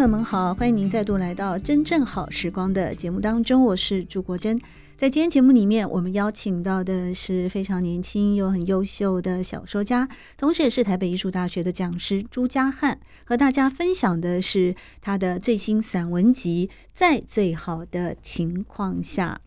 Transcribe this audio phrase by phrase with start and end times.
[0.00, 4.58] 朋友们好，欢迎您再度来到《真正好时光》的节目当中，我是朱国珍。
[4.96, 19.42] 在今天节目里面，我们邀请到的是非常年轻又很优秀的小说家，同时也是台北艺术大学的讲师朱家翰，和大家分享的是他的最新散文集《在最好的情况下》。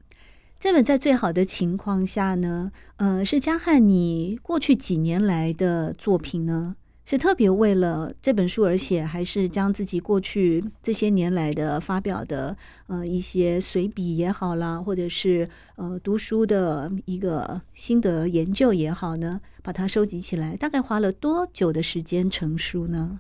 [0.60, 6.76] 这本《在最好的情况下》呢，呃，是家翰你过去几年来的作品呢？
[7.06, 12.56] 是特别为了这本书而写，还是将自己过去这些年来的发表的
[12.88, 23.20] 呃一些随笔也好啦，或者是呃读书的一个心得研究也好呢，把它收集起来，大概花了多久的时间成书呢？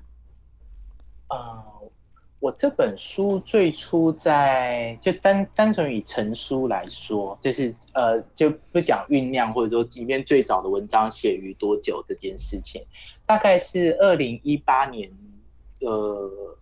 [1.28, 1.92] 啊、呃，
[2.40, 12.82] 我这本书最初在就单单纯以成书来说，就是呃就不讲酝酿，或者说里面最早的文章写于多久这件事情。
[13.34, 15.10] 大概是二零一八年
[15.80, 15.90] 的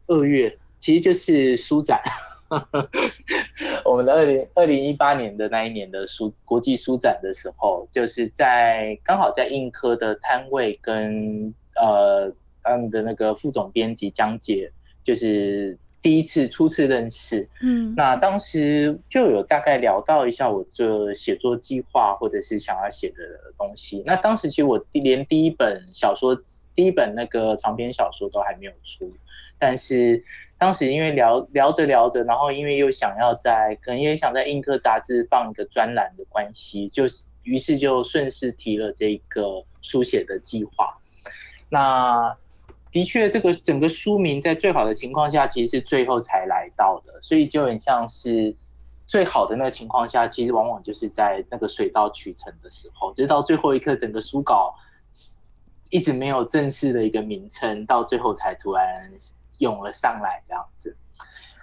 [0.07, 1.99] 二月，其实就是书展，
[3.83, 12.33] 我们的二零二零一八年的那一年的书国际书展的时候，就是在刚好在印科的摊位跟呃
[12.63, 14.71] 他们的那个副总编辑江姐，
[15.03, 23.17] 就是第一次初次认识，嗯，那当时就有大概聊到一下我这写作计划或者是想要写的
[23.57, 24.01] 东西。
[24.05, 26.41] 那当时其实我连第一本小说。
[26.73, 29.11] 第一本那个长篇小说都还没有出，
[29.59, 30.23] 但是
[30.57, 37.03] 当时因为聊聊着聊着，然后因为又想要在可能也想在印刻杂志放一个专栏的关系，就
[37.43, 40.87] 于是就顺势提了这个书写的计划。
[41.69, 42.35] 那
[42.91, 48.55] 的确，这个整个书名在最好的情况下，其实是最后才来到的，所以就很像是
[49.07, 54.73] 最好的那个情况下，其实往往就是在那个水到渠成的时候，直到最后一刻，整个书稿。
[55.91, 59.11] 一直没有正式的一个名称，到最后才突然
[59.59, 60.97] 涌了上来这样子。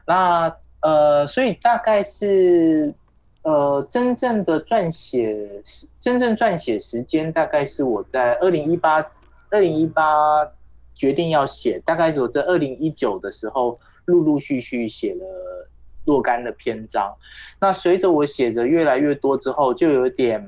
[0.06, 2.94] 那呃，所以大概是
[3.42, 9.04] 呃，真正的撰写时真正撰写时间大概是我在二零一八
[9.50, 10.46] 二零一八
[10.94, 15.68] 决定要写，大概是我在二零一九的时候陆陆续续写了
[16.04, 17.14] 若干的篇章。
[17.60, 20.40] 那随着我写的越来越多之后，就有点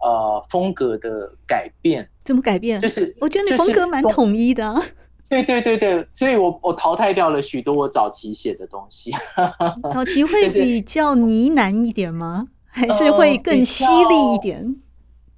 [0.00, 2.08] 呃风格的改变。
[2.28, 2.78] 怎么改变？
[2.78, 4.82] 就是我觉得你风格蛮统一的 啊。
[5.30, 9.10] 对对对对，所以我我淘汰掉了许多我早期写的东西。
[9.90, 12.48] 早期会比较呢喃一点吗？
[12.66, 14.76] 还是会更犀利一点？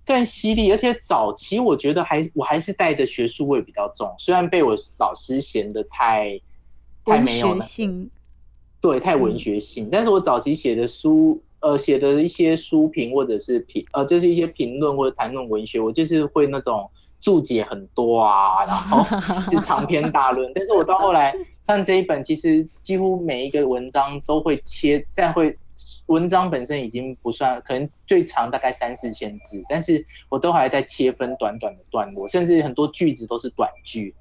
[0.04, 6.40] 更犀利，而且早期我觉得还我还是带的学术味比较重，虽然被我老师嫌得太
[7.04, 8.10] 太没有了性，
[8.80, 9.88] 对，太文学性。
[9.92, 11.40] 但是我早期写的书。
[11.60, 16.91] 呃，写的一些书评或者是评，呃，就是一些评论或者谈论文学，我就是会那种
[17.21, 19.04] 注解很多啊，然后
[19.50, 20.50] 是长篇大论。
[20.54, 21.34] 但是我到后来
[21.66, 25.54] 看这一本，其实几乎每一个文章都会切，再会
[26.06, 34.14] 文章本身已经不算，可能最长大概三四千字，但是我都还在切分短短的段落，甚至很多句子都是短句，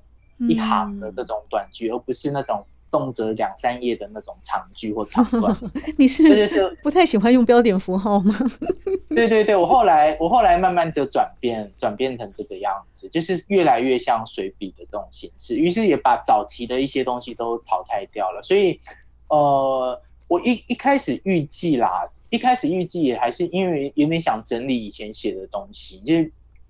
[0.49, 2.65] 一行的这种短句，而不是那种。
[2.91, 5.55] 动辄两三页的那种长句或长段，
[5.97, 8.35] 你是这就是不太喜欢用标点符号吗？
[9.09, 18.41] 对对对，我后来我后来慢慢就转变转变成这个样子，就是越来越像随笔的这种形式，于是也把早期的一些东西都淘汰掉了。
[18.41, 18.79] 所以，
[19.27, 26.13] 呃，我一一开始预计啦，一开始预计也还是因为有点想整理以前写的东西，就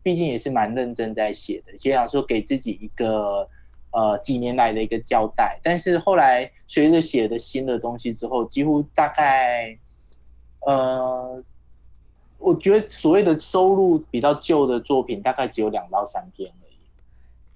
[0.01, 3.47] 毕竟也是蛮认真在写的，就想说给自己一个。
[3.91, 9.77] 呃，几年来的一个交代，但是后来随着写的新的东西之后，几乎大概，
[10.61, 11.43] 呃，
[12.37, 16.75] 我觉得所谓的收录比较旧的作品，大概只有两到三篇而已。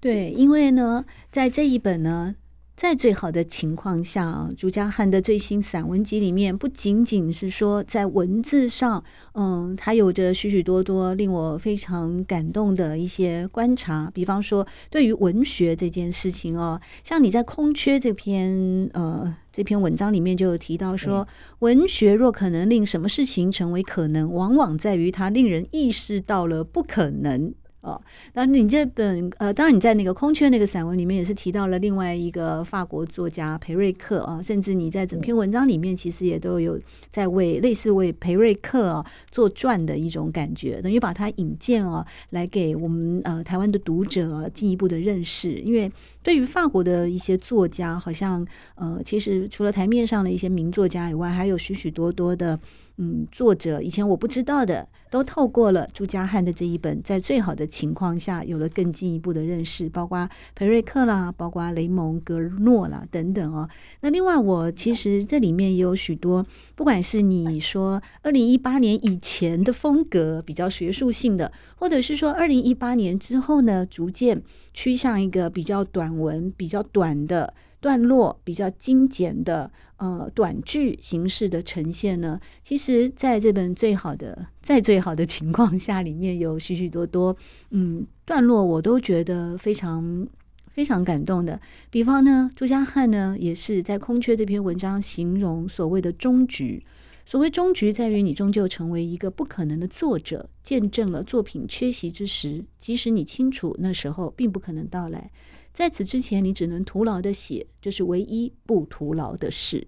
[0.00, 2.36] 对，因为呢，在这一本呢。
[2.76, 9.02] 在最好的情况下，朱家翰的最新散文集里面，不仅仅是说在文字上，
[9.34, 14.10] 嗯，他有着许许多多令我非常感动的一些观察。
[14.12, 21.26] 比方说，对于文学这件事情哦，像你在《空缺》这篇呃这篇文章里面就有提到说，
[21.60, 27.54] 文学若可能令什么事情成为可能，往往在于它令人意识到了不可能。
[27.84, 28.00] 哦，
[28.32, 45.52] 那你这本呃，当然你在那个空缺那个散文里面也是提到了另外一个法国作家培瑞克啊，甚至你在整篇文章里面其实也都有在为类似为培瑞克啊做传的一种感觉，等于把他引荐啊来给我们呃台湾的读者进一步的认识。
[45.52, 45.92] 因为
[46.22, 48.46] 对于法国的一些作家，好像
[48.76, 52.58] 呃，其实除了台面上的一些名作家以外，还有许许多多的。
[52.96, 63.68] 嗯，作者以前我不知道的，都透过了朱家汉的这一本，在最好的情况下有了更进一步的认识，包括培瑞克啦，包括雷蒙格诺啦等等哦。
[64.02, 66.46] 那另外，我其实这里面也有许多，
[66.76, 74.40] 不管是你说二零一八年以前的风格比较学术性的，或者是说二零一八年之后呢，逐渐
[74.72, 77.54] 趋向一个比较短文、比较短的。
[77.80, 79.70] 段落比较精简的
[80.04, 87.34] 呃短句形式的呈现呢，其实在这本最好的在最好的情况下里面有许许多多
[87.70, 90.28] 嗯段落，我都觉得非常
[90.72, 91.58] 非常感动的。
[91.90, 96.84] 比方呢，朱家汉呢也是在《空缺》这篇文章形容所谓的终局，
[97.24, 105.30] 所谓终局在于你终究成为一个不可能的作者，见证了作品缺席之时，即使你清楚那时候并不可能到来。
[105.74, 109.84] 在此之前，你只能徒劳的写，就是唯一不徒劳的事，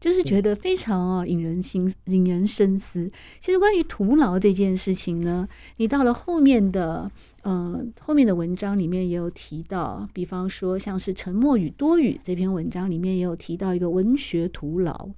[0.00, 3.10] 就是觉得非常啊引人心引人深思。
[3.40, 5.48] 其实关于徒劳这件事情呢，
[5.78, 7.10] 你到了后面的
[7.42, 15.10] 嗯、呃、后面的文章里面也有提到，比方说像是《沉默与多语》这篇文章里面也有提到一个文学徒劳。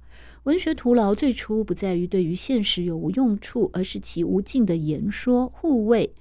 [0.45, 6.11] 文学徒劳最初不在于对于现实有无用处，而是其无尽的言说护卫。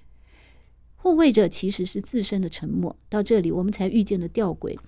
[1.02, 2.94] 护卫着其实是自身的沉默。
[3.08, 4.78] 到这里，我们才遇见了吊诡：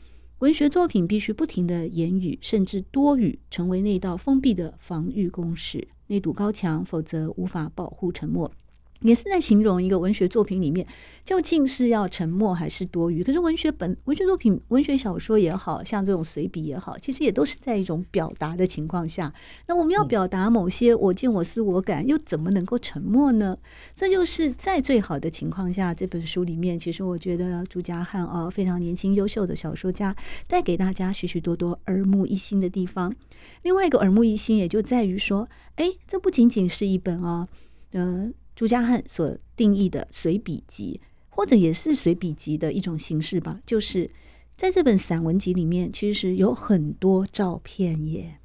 [0.40, 8.52] 文学作品必须不停的言语，甚至多语，成为那道封闭的防御工事，那堵高墙，否则无法保护沉默。
[9.02, 10.86] 也是在形容一个文学作品里面
[11.24, 13.22] 究竟是要沉默还是多余。
[13.22, 19.32] 可是文学本文学作品、文学小说也好像这种随笔也好，其实也都是在一种表达的情况下。
[19.66, 23.56] 那我们要表达某些我见我思我感，又怎么能够沉默呢？
[23.94, 30.14] 这就是在最好的情况下，这本书里面，其实我觉得朱家汉啊，非常年轻优秀的小说家，
[30.46, 33.14] 带给大家许许多多耳目一新的地方。
[33.62, 37.48] 另外一个耳目一新，也就在于说，哎，这不仅仅是一本啊，
[37.92, 38.41] 嗯、呃。
[38.54, 41.00] 朱家汉所定义的随笔集，
[41.30, 44.10] 或者也是随笔集的一种形式吧，就是
[44.56, 48.38] 在这本散文集里面，其实有很多照片耶，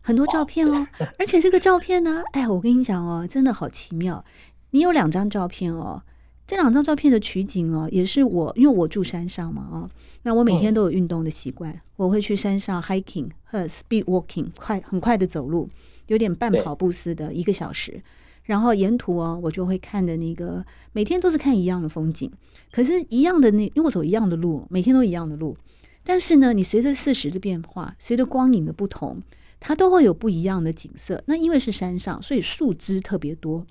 [0.00, 0.86] 很多照片哦。
[1.18, 4.24] 而且这个照片呢，哎，我跟你讲哦，真的好奇妙。
[4.70, 6.02] 你有两张照片哦，
[6.46, 9.90] 这两张照片的取景哦，也是我，因为我住山上嘛，哦，
[10.22, 15.68] 那我每天都有运动的习惯，我会去山上 hiking 和 speed walking，快很快的走路，
[16.06, 18.02] 有点半跑步似的，一个小时。
[18.44, 22.30] 然后沿途哦，我就会看的那个，每天都是看一样的风景，
[22.72, 25.56] 可是，一样的那，因为我走一样的路，每天都一样的路，
[26.02, 29.22] 但是呢，你随着四时的变化，随着光影的不同，
[29.60, 31.22] 它都会有不一样的景色。
[31.26, 33.64] 那因为是山上，所以树枝特别多。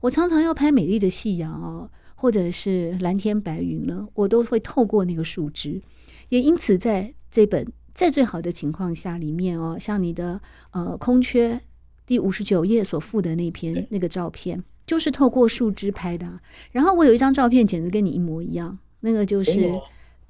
[0.00, 5.80] 我常常要拍美丽的夕阳哦，或者是蓝天白云了，我都会透过那个树枝。
[6.28, 10.40] 也因此，在这本在最好的情况下里面哦，像你的
[10.72, 11.60] 呃空缺。
[12.08, 16.26] 第五十九页所附的那篇那个照片，就是透过树枝拍的。
[16.72, 18.78] 然后我有一张照片，简直跟你一模一样。
[19.00, 19.70] 那个就是，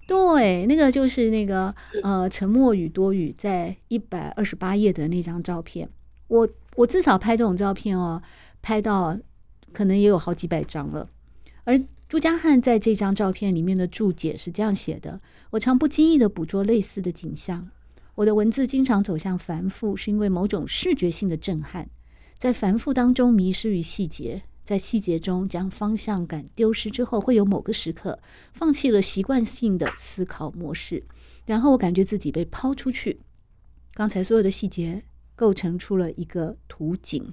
[0.09, 5.89] 对，那个就是那个呃，沉默与多雨在一百二十八页的那张照片。
[6.27, 8.21] 我我至少拍这种照片哦，
[8.61, 9.17] 拍到
[9.73, 11.09] 可能也有好几百张了。
[11.63, 15.21] 而朱家汉在这张照片里面的注解是这样写的：
[15.51, 17.69] 我常不经意的捕捉类似的景象。
[18.19, 21.89] 我的文字经常走向繁复，是因为某种视觉性的震撼，
[22.37, 28.19] 在繁复当中迷失于细节，在细节中将方向感丢失之后，会有某个时刻
[28.53, 31.05] 放弃了习惯性的思考模式，
[31.47, 33.21] 然后我感觉自己被抛出去。
[33.95, 35.05] 刚才所有的细节
[35.37, 37.33] 构成出了一个图景，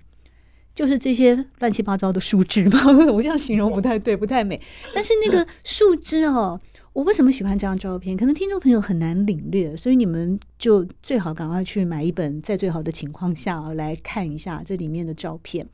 [0.75, 2.79] 就是这些乱七八糟的树枝吧？
[3.11, 4.61] 我这样形容不太对，不太美。
[4.93, 6.61] 但是那个树枝哦。
[6.95, 8.15] 我为什么喜欢这张照片？
[8.15, 15.67] 可能听众朋友很难领略，所以你们就最好赶快去买一本，在最好的情况下来看一下这里面的照片。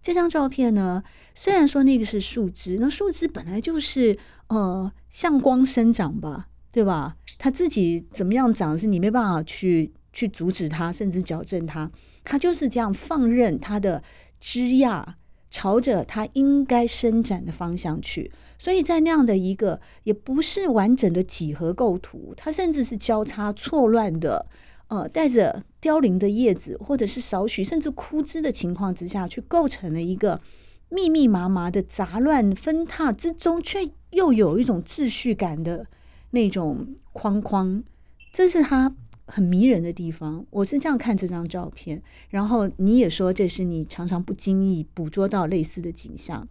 [0.00, 1.02] 这张照片呢，
[1.34, 4.16] 虽然说那个是树枝，那树枝本来就是
[4.46, 7.16] 呃向光生长吧，对吧？
[7.38, 11.90] 它自己怎么样长，是你没办法去去阻止它，甚至矫正它，
[12.22, 14.00] 它就是这样放任它的
[14.38, 15.16] 枝桠
[15.50, 18.30] 朝着它应该伸展的方向去。
[18.58, 24.46] 所以在那样的一个也不是完整的几何构图，它甚至是交叉错乱的，
[24.88, 30.40] 呃，带着凋零的叶子或者是少许甚至枯枝的情况之下去构成了一个
[30.88, 35.86] 密密麻麻的杂乱分沓之中，却又有一种秩序感的
[36.30, 37.84] 那种框框，
[38.32, 38.92] 这是他
[39.28, 40.44] 很迷人的地方。
[40.50, 46.48] 我是这样看这张照片，然后你也说这是你常常不经意捕捉到类似的景象，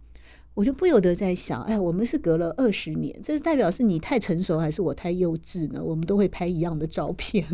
[0.54, 5.82] 我就不由得在想，哎，我们是隔了二十年，这是代表是你太成熟还是我太幼稚呢？
[5.84, 7.44] 我们都会拍一样的照片。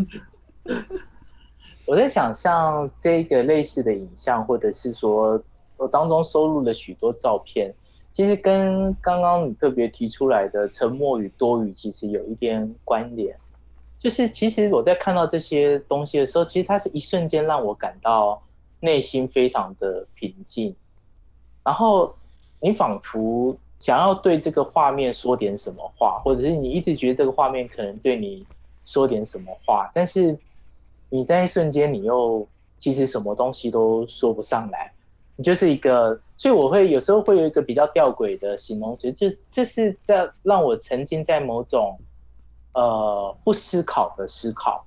[1.87, 5.43] 我在想象这个类似的影像，或者是说
[5.77, 7.75] 我当中收录了许多照片，
[8.13, 13.37] 其实跟刚刚你特别提出来的沉默与多余，其实有一点关联。
[14.05, 18.41] 就是其实我在看到这些东西的时候，其实它是一瞬间让我感到
[18.79, 20.77] 内心非常的平静，
[21.65, 22.15] 然后
[22.61, 28.47] 你仿佛想要对这个画面说点什么话，或者是你一直觉得这个画面可能对你
[28.85, 30.39] 说点什么话，但是。
[31.11, 32.45] 你在一瞬间，你又
[32.77, 34.91] 其实什么东西都说不上来，
[35.37, 41.97] 你就是一个，所以我会有时候会有一个比较吊诡的形容词，就这是在让我沉浸在某种
[42.75, 44.85] 呃不思考的思考，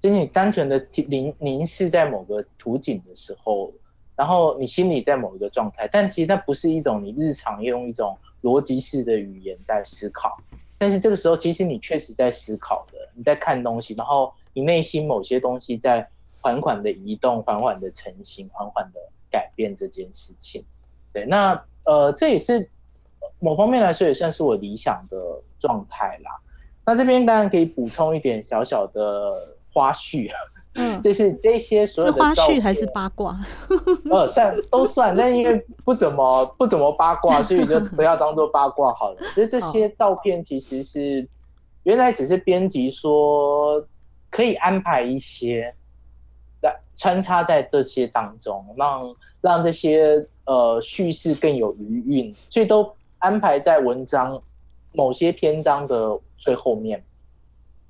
[0.00, 3.72] 就是你单纯的凝凝视在某个图景的时候，
[4.14, 10.38] 然后你心里在某一个状态，但其实它不是一种你日常用一种逻辑式的语言在思考，
[10.78, 14.32] 但是这个时候其实你确实在思考的，你在看东西，然后。
[14.54, 16.06] 你内心某些东西在
[16.42, 20.62] 缓缓的移动，缓缓的成型，缓缓的改变这件事情。
[21.10, 22.68] 对，那呃，这也是
[23.38, 25.16] 某方面来说也算是我理想的
[25.58, 26.38] 状态啦。
[26.84, 29.32] 那这边当然可以补充一点小小的
[29.72, 30.30] 花絮，
[30.74, 33.38] 嗯， 就是这些所有的花絮还是八卦？
[34.10, 39.16] 呃，算都算，但因为不怎么不怎么八卦，所以就不要当做八卦好了。
[39.34, 41.28] 其实这 些照片其实是
[41.84, 43.84] 原来只是编辑说。
[44.34, 45.74] 可以安排一些
[46.62, 54.42] 来穿插在这些当中，让让这些呃叙事更有余韵，所以都安排在文章
[54.92, 57.02] 某些篇章的最后面，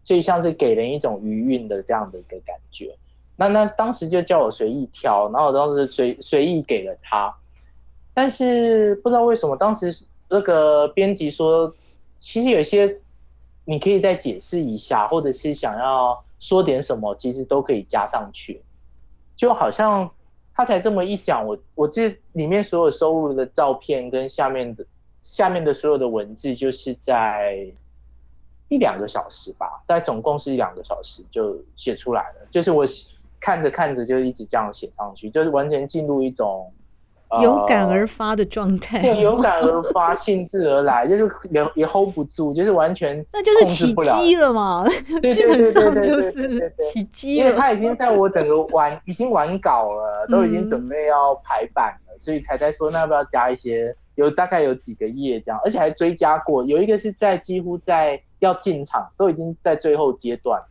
[0.03, 2.95] 所以像是给人一种余韵的这样的一个感觉。
[3.37, 7.35] 那那当时就叫我随意挑，然后我当时随随意给了他，
[8.15, 9.95] 但是不知道为什么当时
[10.29, 11.73] 那个编辑说，
[12.19, 12.99] 其实有些
[13.65, 16.23] 你可以再解释一下，或者是想要。
[16.43, 18.61] 说点什么，其实都可以加上去，
[19.37, 20.11] 就好像
[20.53, 24.85] 他才这么一讲，我我这里面所有收录的照片跟下面的
[25.23, 27.67] 下面的所有的文字，就是在
[28.69, 32.85] 一两个小时吧，大概总共是一两个小时就写出来了，就是我
[33.41, 36.71] 看着看着就一直这样写上去，就是完全进入一种。
[37.41, 44.87] 有感而发的状态，对，有感而发，兴致而来，就是也也 hold 不住，就是完全那就是起机了嘛，
[45.33, 47.47] 基本上就是起机了。
[47.47, 60.63] 因为他已经在我整个完，已经完稿了，都已经准备要排版了，嗯、所以才在说那要不要加一些，有大概有几个页这样，而且还追加过，有一个是在几乎在要进场，都已经在最后阶段。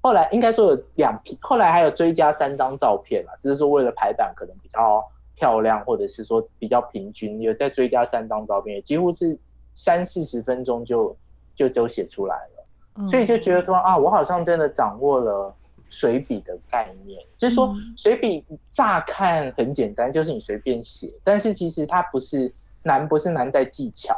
[0.00, 5.04] 后来应该说有两批，后来还有追加三张照片了，只是说为了排版可能比较。
[5.36, 9.36] 漂亮，或者是说比较平均，有再追加三张照片，几乎是
[9.74, 11.14] 三四十分钟就
[11.56, 12.66] 就都写出来了，
[12.98, 15.52] 嗯、所以就觉得说啊，我好像真的掌握了
[15.94, 24.16] 随笔的概念，嗯、就是说水笔乍看很简单，就是你随便写，但是其实它不是难，不是难在技巧，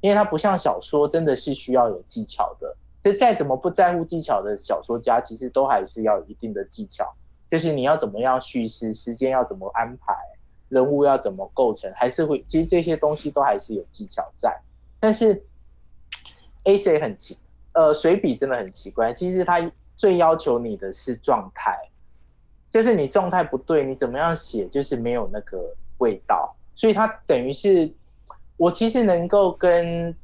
[0.00, 2.76] 因为它不像小说，真的是需要有技巧的。
[3.02, 7.12] 就再怎么不在乎技巧的小说家，其实都还是要有一定的技巧，
[7.50, 10.14] 就是你要怎么样叙事，时间要怎么安排。
[10.68, 14.52] 人物要怎么构成，还是会，其实这些东西都还是有技巧在。
[14.98, 15.40] 但是
[16.64, 17.38] ，A C 很奇，
[17.72, 19.12] 呃，水笔真的很奇怪。
[19.12, 19.60] 其实它
[19.96, 21.76] 最要求你的是状态，
[22.70, 25.58] 就是你状态不对，你怎么样写就是没有那个
[25.98, 26.54] 味道。
[26.74, 27.90] 所以它等于是
[28.56, 30.14] 我其实能够跟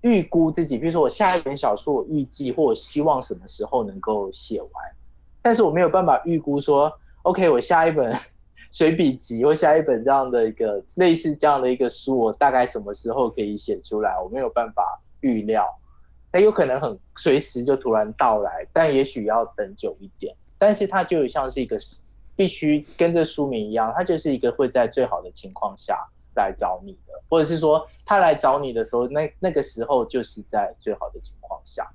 [0.00, 4.70] 预估自己，比如说我下一本小说，我预计或我希望什么时候能够写完，
[5.42, 6.92] 但是我没有办法预估说
[7.22, 8.14] ，OK，我下一本。
[8.70, 14.14] 随笔集或下一本这样的一个类似这样的一个书，我大概什么时候可以写出来？
[14.22, 15.66] 我没有办法预料，
[16.30, 20.34] 它有可能很随时就突然到来，但也许要等久一点。
[20.58, 21.78] 但是它就像是一个
[22.34, 25.96] 必须跟着书名一样，它就是一个会在最好的情况下
[26.34, 31.88] 来找你的，或者是说他来找你的时候，那那个时候就是在最好的情况下。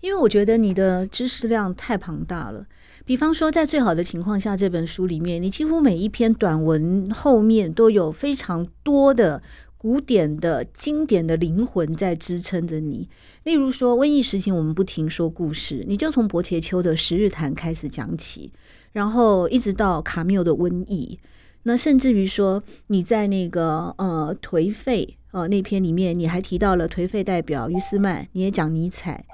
[0.00, 2.66] 因为我觉得你的知识量太庞大了。
[3.04, 9.42] 比方说，在最好的情况下，这本书里面，你几乎每一篇短文后面都有非常多的
[9.82, 13.08] 古典的经典的灵魂在支撑着你。
[13.42, 18.52] 例如说，瘟疫时期我们不停说故事，你就从柏切丘的《十日谈》开始讲起，
[18.92, 21.18] 然后一直到卡缪的《瘟疫》，
[21.64, 29.26] 那甚至于说你在那个呃颓废呃那篇里面，你还提到了颓废代表于斯曼，你也讲尼采，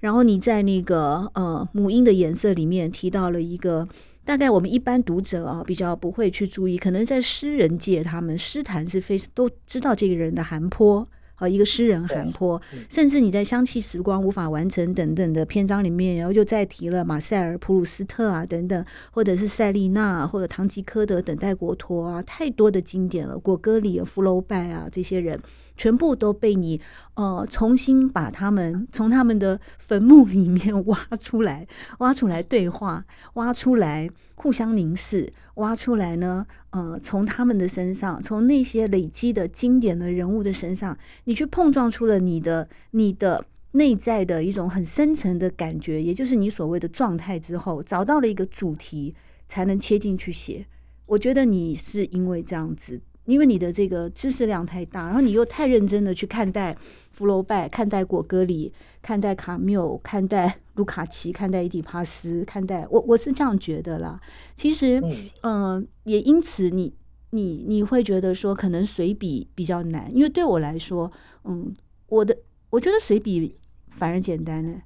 [0.00, 3.88] 然后你在那个呃母婴的颜色里面提到了一个。
[4.24, 11.06] 大概我们一般读者啊，比较不会去注意，可能在诗人界，他们诗坛是非都知道这个人的寒坡。
[11.36, 25.38] 和一个诗人寒坡，甚至你在香气时光无法完成等等的篇章里面，然后就再提了马塞尔、普鲁斯特啊等等，或者是塞丽娜或者唐吉诃德等待国陀啊，太多的经典了，果戈里、福楼拜啊这些人，
[25.76, 26.80] 全部都被你
[27.14, 31.66] 呃重新把他们从他们的坟墓里面挖出来，
[31.98, 33.04] 挖出来对话，
[33.34, 36.46] 挖出来互相凝视，挖出来呢。
[36.70, 49.14] 呃，从他们的身上，从那些累积的经典的人物的身上，你去碰撞出了你的你的内在的一种很深层的感觉，也就是你所谓的状态之后，找到了一个主题，
[49.46, 50.66] 才能切进去写。
[51.06, 53.00] 我觉得你是因为这样子。
[53.24, 56.76] 因为你的这个知识量太大，然后你又太认真的去看待
[57.10, 64.20] 福楼拜、看待果戈里、看待卡缪、看待卢卡奇、看待伊底帕斯、看待我，我是这样觉得啦。
[64.54, 65.00] 其实，
[65.42, 66.92] 嗯、呃，也因此你，
[67.30, 71.10] 你你你会觉得说，可能随笔比较难，因为对我来说，
[71.44, 71.74] 嗯，
[72.08, 72.36] 我的
[72.68, 73.56] 我觉得随笔
[73.88, 74.82] 反而简单呢，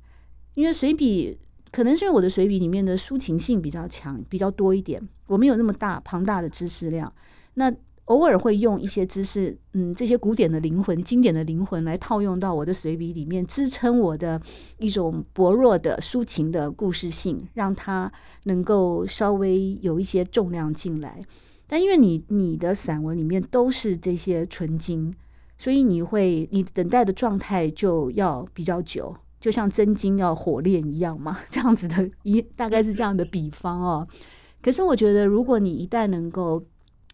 [0.54, 1.37] 因为随笔
[1.73, 7.12] 可能是因为我的随笔里面的抒情性比较强，比较多一点，我没有那么大庞大的知识量，
[7.54, 7.75] 那。
[8.08, 14.40] 偶尔会用一些知识，嗯，这些古典的灵魂、经典的灵魂来套用到我的随笔里面，支撑我的
[14.78, 18.11] 一种薄弱的抒情的故事性，让它
[18.44, 21.20] 能够稍微有一些重量进来。
[21.66, 25.14] 但因为你你的散文里面都是这些纯金，
[25.59, 34.09] 所以你会你等待的状态就要比较久，就像真金要火炼一样嘛， 这样子的一大概是这样的比方哦。
[34.62, 36.64] 可是我觉得，如果你一旦能够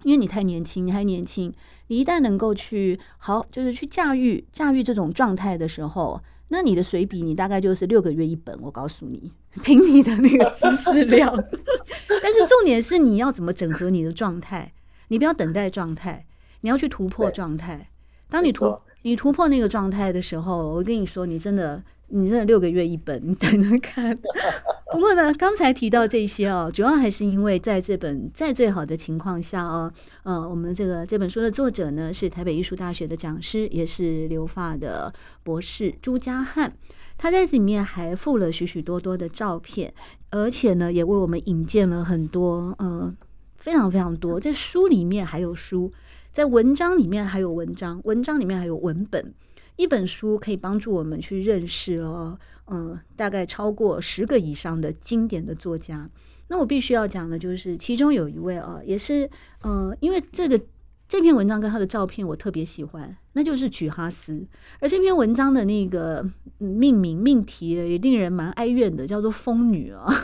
[0.05, 1.53] 因为你太年轻，你还年轻，
[1.88, 8.57] 你一旦能够去好，就是去驾驭驾驭这种状态的时候，那你的随笔你大概就是六个月一本。
[8.62, 11.35] 我告诉你， 凭你的那个知识量，
[12.23, 14.73] 但是重点是你要怎么整合你的状态，
[15.09, 16.25] 你不要等待状态，
[16.61, 17.90] 你要去突破状态。
[18.29, 21.83] 当你突你突破那个状态的时候，我跟你说，你真的。
[22.16, 24.16] 你这六个月一本，你等着看。
[24.92, 36.72] 不过呢，刚才提到这些哦，主要还是因为在这本在最好的情况下哦，呃，我们这个这本书的作者呢是台北艺术大学的讲师，也是留法的博士朱家汉。
[37.18, 39.92] 他在这里面还附了许许多多的照片，
[40.31, 43.12] 而且呢，也为我们引荐了很多呃
[43.57, 44.38] 非常非常多。
[44.38, 45.92] 在书里面还有书，
[46.31, 49.35] 在文章里面还有文章，文章里面还有文本。
[49.77, 56.09] 一本书可以帮助我们去认识哦，嗯、大概超过十个以上的经典的作家。
[56.49, 59.29] 那我必须要讲的就是，其中有一位啊，也是，
[59.63, 60.61] 呃，因为这个
[61.09, 64.47] 这篇文章跟他的照片我特别喜欢，那就是举哈斯。
[64.79, 66.25] 而这篇文章的那个
[66.59, 70.15] 命名命题也令人蛮哀怨的，叫做《疯女》啊。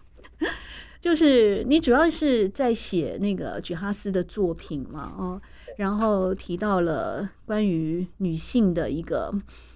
[1.00, 5.42] 就是你主要是在写那个举哈斯的作品嘛，哦。
[5.76, 9.32] 然后提到了关于女性的一个，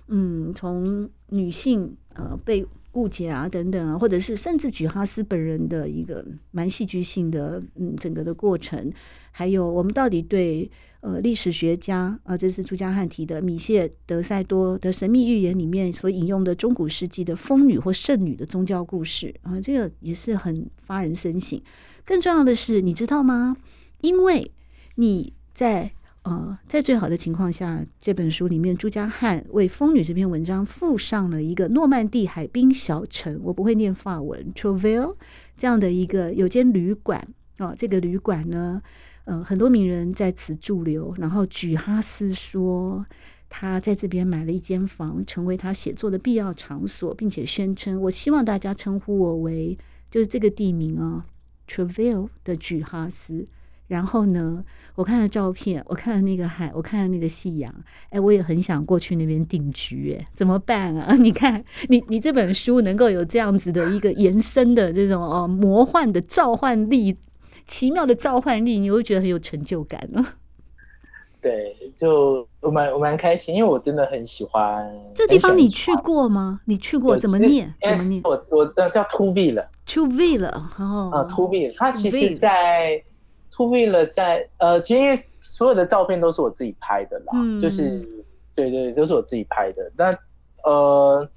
[0.08, 8.92] 嗯，从女性呃被误解啊等等啊，或者是甚至举哈斯本人的一个蛮戏剧性的嗯整个的过程，
[9.30, 21.60] 还有我们到底对呃历史学家啊、这是朱家汉提的米谢德塞多的神秘预言里面所引用的中古世纪的疯女或圣女的宗教故事啊，这个也是很发人深省。
[22.04, 23.56] 更重要的是，你知道吗？
[24.02, 24.52] 因为
[24.96, 25.32] 你。
[25.54, 25.90] 在
[26.24, 35.16] 呃，在最好的情况下，这本书里面，朱家汉为《风女》这篇文章附上了一个诺曼底海滨小城，我不会念法文，Trouville
[35.54, 38.82] 这样的一个有间旅馆哦、这个旅馆呢，
[39.26, 41.14] 呃，很多名人在此驻留。
[41.18, 43.04] 然后举哈斯说，
[43.50, 49.78] 他在这边买了一间房，成为他写作的必要场所，并且宣称：“我希望大家称呼我为
[50.10, 51.26] 就是这个地名啊
[51.68, 53.46] ，Trouville 的举哈斯。”
[53.86, 57.72] 然后呢，我看了照片，我看了那个海，我看了那个夕阳，
[58.08, 61.14] 哎，我也很想过去那边定居，哎，怎么办啊？
[61.20, 67.14] 你看，你你这本书能够有这样子的一个延伸的这种哦魔幻的召唤力，
[67.66, 70.36] 奇妙的召唤力，你会觉得很有成就感啊。
[71.42, 75.56] 对，就我蛮我蛮开心，因为我真的很喜欢这地方。
[75.56, 76.60] 你去过吗？
[76.64, 77.18] 你去过？
[77.18, 77.70] 怎么念？
[77.82, 78.22] 怎么念？
[78.24, 83.04] 我我叫 Trouville 了 Trouville 了，哦，啊 Trouville 它其实在。
[83.56, 88.00] 是为了在呃，其实因为所有的照片都是我自己拍的啦，就是
[88.54, 89.92] 对，对，都是我自己拍的。
[89.96, 90.16] 那
[90.64, 91.28] 呃，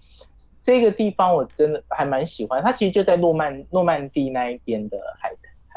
[0.62, 5.32] 这个地方我真的还蛮喜欢，它其实就在诺曼诺曼底那一边的海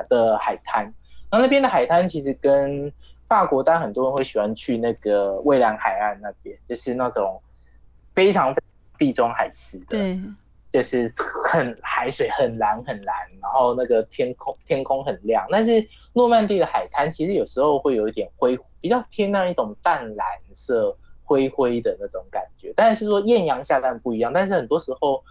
[0.09, 0.85] 的海滩。
[1.31, 2.93] 然后那边的海滩其实跟
[3.29, 7.41] 法国，但很多人会喜欢去那个蔚蓝海岸那边，就是那种
[8.15, 8.55] 非常
[8.99, 9.99] 地中海式的，
[10.73, 11.13] 就是
[11.51, 15.47] 很海水很蓝很蓝，然后那个天空天空很亮。
[15.51, 22.73] 但是诺曼底的海滩其实有时候会有一点灰，比较偏那一种淡蓝色灰灰的那种感觉。
[22.77, 25.23] 但是说艳阳下当然不一样，但是很多时候，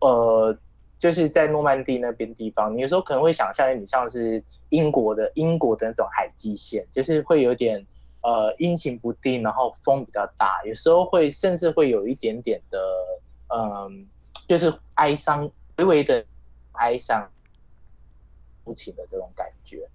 [0.00, 0.56] 呃。
[0.98, 7.86] 就是在诺曼底那边地方，你有时候可能会想象你像是英国的英国的那种海基线，就是会有点
[8.22, 12.78] 呃阴晴不定，然后风比较大，有时候会甚至会有一点点的
[13.48, 14.08] 嗯、
[14.46, 16.24] 就是哀伤，微微的
[16.72, 17.28] 哀伤、
[18.64, 19.88] 无情的这种感觉。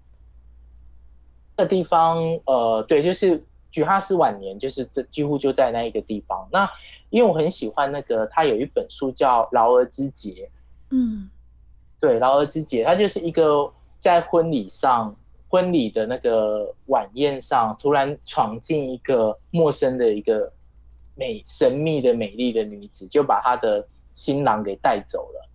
[1.56, 6.48] 这个地方呃，对，就是举哈斯晚年，就是这几乎就在那一个地方。
[6.50, 6.68] 那
[7.10, 10.30] 因为我很喜欢那个，他有一本书叫《劳而之节》。
[10.90, 11.28] 嗯，
[12.00, 15.14] 对，劳而之节，他就是一个在婚礼上，
[15.48, 20.50] 婚礼的那个晚宴上，突然闯进一个陌生的一个
[21.14, 25.48] 美神秘的美丽的女子，就把她的新郎给带走了，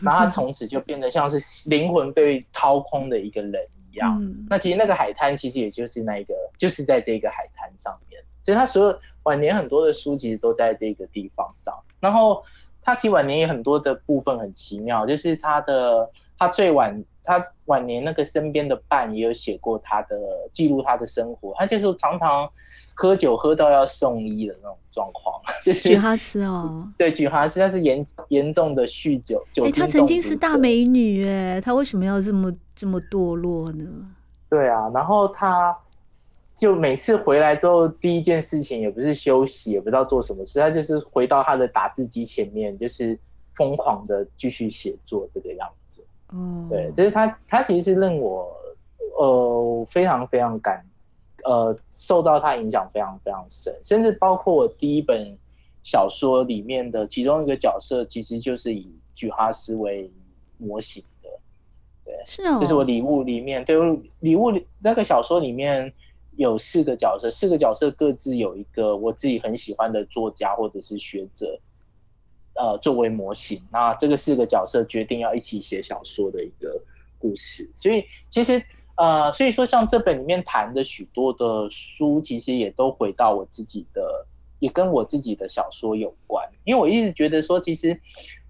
[0.00, 4.18] 然后他从此就变得像是灵魂被掏空的一个人一样。
[4.22, 12.44] 嗯、那其实那个海滩，其实也就是那个，就是在这个海滩上面，所以他所有晚年很多的书，其实都在这个地方上，然后。
[12.84, 20.18] 他其实晚年也很多的部分很奇妙，就是他的他最晚他晚年那个身边的伴也有写过他的
[20.52, 22.50] 记录他的生活，他就是常常
[22.94, 29.64] 喝酒喝到要送医的那种状况， 就是菊哈斯哦， 对，菊哈斯他是严严重的酗酒酒。
[29.64, 33.84] 哎，他曾经是大美女哎，他为什么要这么这么堕落呢？
[34.48, 35.76] 对啊，然后他。
[36.54, 43.18] 就每次回来之后，第一件事情也不是休息，也不知道做什么事，他就是回到他的打字机前面，就是
[43.54, 46.04] 疯狂的继续写作这个样子。
[46.30, 48.54] 嗯，对，就是他，他其实是令我
[49.18, 50.84] 呃非常非常感，
[51.44, 55.36] 呃受到他影响非常非常深，甚至包括我第一本
[55.82, 60.12] 小说里面的其中一个角色，其实就是以举哈斯为
[60.58, 61.28] 模型的。
[62.04, 63.76] 对，是哦，就是我礼物里面，对，
[64.20, 65.92] 礼物那个小说里面。
[66.36, 71.60] 有四个角色，四个角色各自有一个我自己很喜欢的作家或者是学者，
[72.54, 73.60] 呃，作为模型。
[73.70, 76.82] 那这个四个角色决定要一起写小说的一个
[77.18, 77.70] 故事。
[77.76, 78.60] 所以其实
[78.96, 84.26] 呃，所以说像这本里面谈的许多的书，其实也都回到我自己的，
[84.58, 86.46] 也跟我自己的小说有关。
[86.64, 87.98] 因为我一直觉得说，其实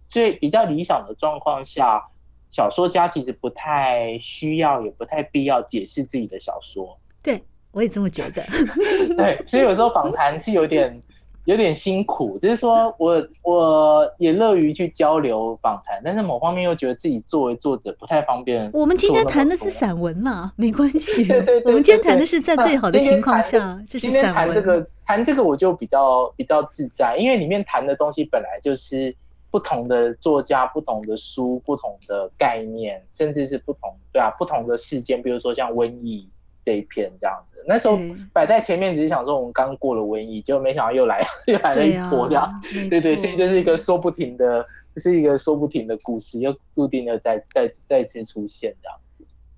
[0.09, 2.03] 最比较理想的状况下，
[2.51, 6.99] 小说家其实不太需要，也不太必要解释自己的小说。
[7.23, 7.43] 对。
[7.75, 8.45] 我也这么觉得，
[9.17, 11.03] 对，所以有时候访谈是有点
[11.45, 18.71] 有点辛苦，只是说我我也乐于去交流访谈，但是某方面又觉得自己作为作者不太方便。
[18.73, 21.25] 我们今天谈的是散文嘛，没关系。
[21.29, 24.33] 对对对，我们今天谈的是在最好的情况下，就是散文。
[24.33, 29.13] 谈这个谈这个我就比较比较自在，因为里面谈的东西本来就是
[29.51, 36.29] 不同的作家、不同的书、不同的概念，甚至是不同对啊不同的事件，比如说像瘟疫。
[36.65, 37.99] 这一篇这样子，那时候
[38.33, 48.99] 摆在前面，只是想说我们刚过了瘟疫，结果没想到又来 又来了一波这样，对，啊、对对，所以这是一个说不停的，这是一个说不停的故事，又注定了再再再次出现这样。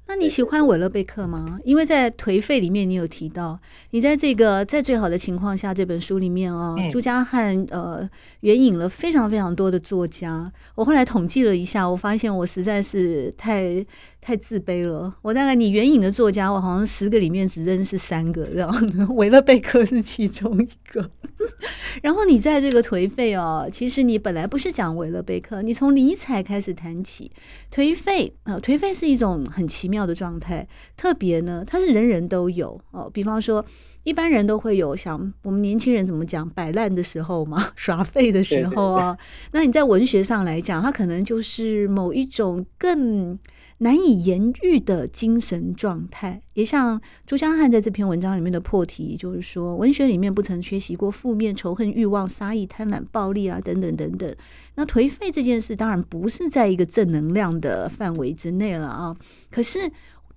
[0.06, 1.58] 那你喜欢韦勒贝克吗？
[1.64, 3.58] 因为在《颓废》里面，你有提到，
[3.92, 8.06] 你在这个在最好的情况下这本书里面哦，嗯、朱家汉呃
[8.40, 10.52] 援引了非常非常多的作家。
[10.74, 13.82] 我后来统计了一下，我发现我实在是太
[14.24, 15.14] 太自卑了。
[15.20, 21.10] 我大概你援引的作家，我好像十个里面只认识三个，这样子，韦勒贝克是其中一个。
[22.00, 27.30] 然后你在这个颓废哦，其实你本来不是讲维勒贝克，你从尼采开始谈起。
[27.70, 33.10] 颓废啊，颓废是一种很奇妙的状态，特别呢，它是人人都有哦。
[33.12, 33.62] 比方说，
[34.04, 39.18] 一般人都会有想我们年轻人怎么讲摆烂的时候嘛， 耍废的时候啊。
[39.52, 43.38] 那你在文学上来讲，它可能就是某一种更。
[43.78, 54.32] 难以言喻的精神状态，也像朱江汉在这篇文章里面的破题，就是说，文学里面不曾缺席过负面、仇恨、欲望、杀意、贪婪、暴力啊，等等等等。
[54.76, 59.14] 那颓废这件事，当然不是在一个正能量的范围之内了啊。
[59.50, 59.90] 可是，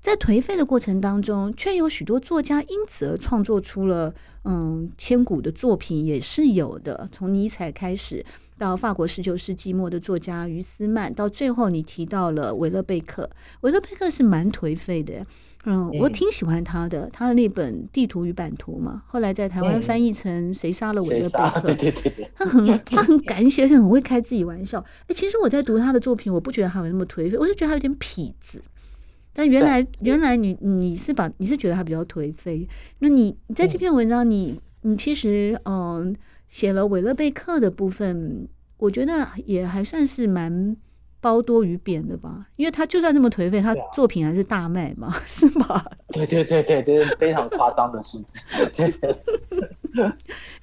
[0.08, 4.14] 在颓废的过程当中，却有许多作家因此而创作出了
[4.46, 7.10] 嗯千古的作品，也是有的。
[7.12, 8.26] 从尼采开始。
[8.60, 13.30] 到法国十九世纪末的作家于斯曼，到最后你提到了维勒贝克，
[13.62, 15.24] 维勒贝克是蛮颓废的，
[15.66, 24.84] 嗯，我挺喜欢他的，他的那本《地图与版图》嘛，后来在台湾翻译成《谁杀了维勒贝克》，对对对对，他很他很敢写，而且很会开自己玩笑。
[25.06, 28.60] 哎，其实我在读他的作品，我不觉得他有那么颓废，我就觉得他有点痞子。
[29.38, 36.16] 但原来原来你你是把你是觉得他比较颓废，那你你在这篇文章你你其实嗯
[36.48, 38.48] 写了韦勒贝克的部分，
[38.78, 40.76] 我觉得也还算是蛮
[41.22, 45.86] 褒多于贬的吧，因为他就算这么颓废，他作品还是大卖嘛， 是吧？
[46.10, 48.42] 对对对对，这是非常夸张的数字。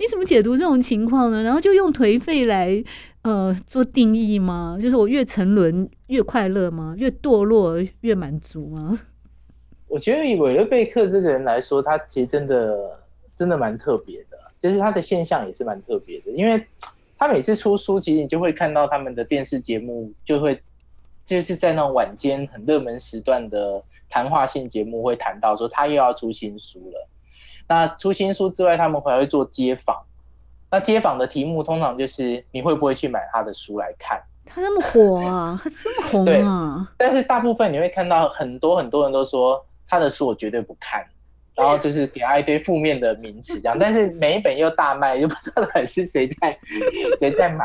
[0.01, 1.45] 你怎么解读这种情况呢？
[1.45, 2.83] 然后就用颓废来
[3.25, 4.79] 呃做定义吗？
[4.81, 6.95] 就是我越沉沦越快乐吗？
[6.97, 9.01] 越堕落越满足吗？
[9.89, 12.99] 我觉得以韦勒贝克这个人来说，他其实真的
[13.37, 16.65] 真的蛮特别的，就是他的现象也是蛮特别的，因为
[17.17, 20.61] 他每次出书，其实你就会看到他们的电视节目就会
[21.25, 27.09] 就是在那种晚间很热门时段的谈话性节目会谈到说他又要出新书了。
[27.67, 29.97] 那出新书之外，他们还会做街访。
[30.75, 34.21] 那街访的题目通常就是你会不会去买他的书来看？
[34.45, 36.93] 他那么火啊，他这么红啊！
[36.99, 41.07] 但是大部分你会看到很多很多人都说他的书我绝对不看，
[41.55, 43.79] 然后就是给他一堆负面的名词这样。
[43.79, 46.59] 但是每一本又大卖，又不知道到底是谁在
[47.21, 47.65] 谁在买。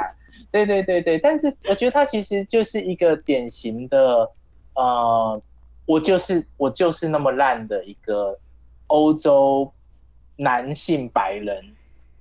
[0.51, 4.29] 对对对对，但是我觉得他其实就是一个典型的
[4.75, 5.41] 呃，
[5.87, 8.37] 我就是我就是那么烂的一个
[8.85, 9.73] 欧洲。
[10.41, 11.61] 男性白人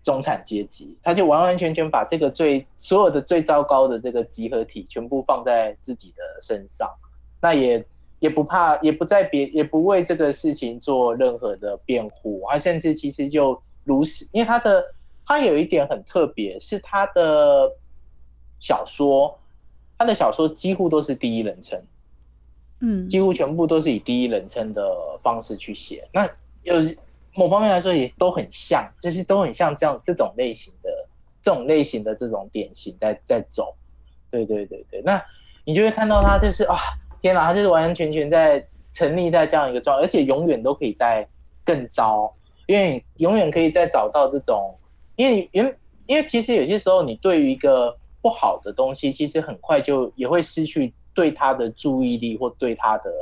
[0.09, 6.88] 中产阶级，他就完完全全把这个最所有的最糟糕的这个集合体全部放在自己的身上，
[7.42, 7.85] 那也
[8.18, 14.83] 也不怕，也不在别，也不为这个事情做任何的辩护，他甚至其实就如实，因为他的
[15.27, 17.71] 他有一点很特别，是他的
[18.59, 19.38] 小说，
[19.99, 21.79] 他的小说几乎都是第一人称，
[22.81, 24.83] 嗯，几乎全部都是以第一人称的
[25.23, 26.27] 方式去写，那
[26.62, 26.77] 有。
[27.38, 30.90] 某方面来说也都很像，就是都很像这样这种类型的
[31.40, 33.77] 这种类型的这种典型在在走，
[34.29, 35.24] 对对对对，那
[35.64, 36.74] 你就会看到他就是啊，
[37.22, 41.24] 天哪，他就是完完全全在沉溺在这样一个状态，而且永远都可以在
[41.64, 42.35] 更糟，
[42.66, 44.74] 因为永远可以再找到这种，
[45.14, 45.74] 因为因
[46.07, 53.12] 因为其实有些时候你对于一个不好的东西，其实很快就也会失去对他的注意力或对他的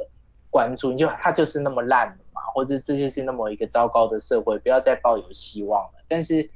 [0.48, 2.16] 关注，你就他就是那么烂。
[2.54, 5.90] 或者这就是那么一个糟糕的社会，不要再抱有希望了。
[6.08, 6.48] 但是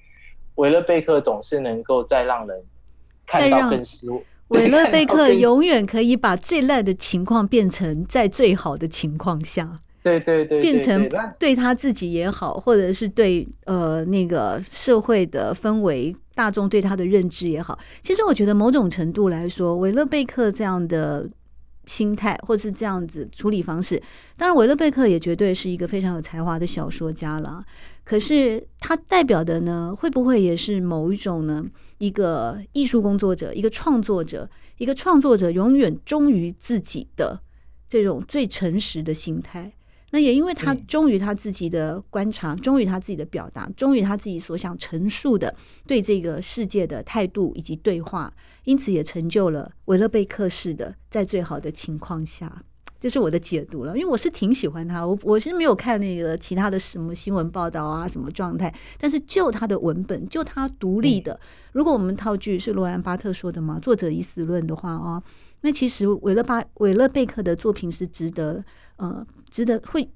[0.54, 2.62] 韦勒贝克总是能够再让人
[3.26, 4.20] 看到更失望。
[4.48, 9.80] 韦勒贝克永远可以把最烂的情况变成在最好的情况下。
[10.02, 17.78] 对对对，变成对他自己也好，或者是对呃那个社会的氛围、大众对他的认知也好。
[18.00, 21.28] 其实我觉得某种程度来说，韦勒贝克这样的。
[21.90, 24.00] 心态，或是这样子处理方式，
[24.36, 27.64] 当然，维勒贝克也绝对是一个非常有才华的小说家了。
[28.04, 31.66] 可是，他代表的呢，会不会也是某一种呢？
[31.98, 34.48] 一个艺术工作者，一个创作者，
[34.78, 37.40] 一个创作者永远忠于自己的
[37.88, 39.72] 这种最诚实的心态。
[40.12, 45.54] 那也因为他忠于他自己的观察，忠于他自己的表达，忠于他自己所想陈述的
[45.88, 48.32] 对这个世界的态度以及对话，
[48.64, 52.62] 因此也成就了韦勒贝克式的在最好的情况下，
[52.98, 53.96] 这是我的解读了。
[53.96, 61.38] 因为我是挺喜欢他，我我是没有看那个其他的什么新闻报道啊，什么状态，但是就他的文本，就他独立的，
[61.72, 65.22] 如果我们套句是罗兰巴特说的嘛，作者已死论的话啊。
[65.62, 68.64] 那其实韦勒巴韦勒贝克的作品是值得
[68.96, 70.10] 呃值得会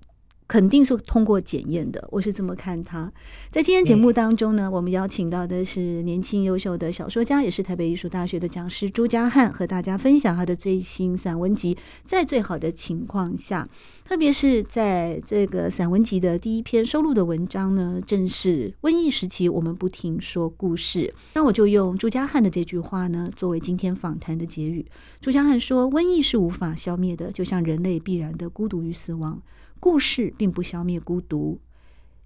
[0.47, 3.11] 肯定是通过检验的，我是这么看他。
[3.51, 13.67] 在今天节目当中呢，我们邀请到的是年轻优秀的小说家，也是台北艺术大学的讲师朱家汉，和大家分享他的最新散文集《在最好的情况下》。
[14.07, 21.13] 特别是在这个散文集的第一篇收录的文章呢，正是瘟疫时期我们不停说故事。
[21.33, 24.85] 那我就用朱家汉的这句话呢，作为今天访谈的结语。
[25.23, 29.41] 朱家汉说：“瘟疫是无法消灭的，就像人类必然的孤独与死亡。
[29.85, 31.61] 故事并不消灭孤独，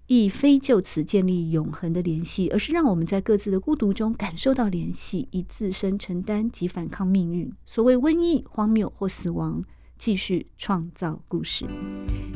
[0.07, 7.51] 亦非就此建立永恒的联系，而是让我们在各自的孤独中感受到联系，以自身承担及反抗命运。
[7.65, 9.61] 所谓瘟疫、荒谬或死亡。”
[9.99, 11.65] 继续创造故事，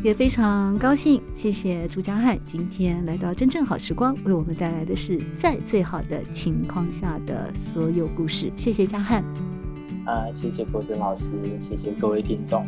[0.04, 1.22] 也非常高兴。
[1.34, 8.52] 谢谢朱家汉今天来到真正好时光，为我们带来的是在最好的情况下的所有故事。
[8.58, 9.24] 谢谢家汉。
[10.06, 12.68] 啊，谢谢国珍老师，谢谢各位听众。